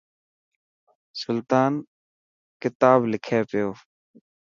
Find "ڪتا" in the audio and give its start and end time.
2.61-2.91